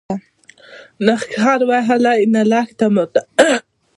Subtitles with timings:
[1.05, 3.21] نه خر وهلی، نه لښته ماته